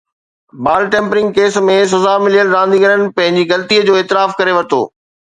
[0.67, 4.87] بال tampering case ۾ سزا مليل رانديگرن پنهنجي غلطي جو اعتراف ڪري ورتو